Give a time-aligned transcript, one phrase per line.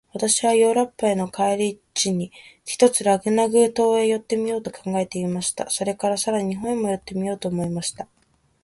[0.13, 2.31] 私はヨーロッパへの帰り途に、
[2.65, 5.69] ひとつラグナグ島へ寄ってみようと考えていました。
[5.69, 8.07] それから、さらに日本へも寄ってみたいと思いました。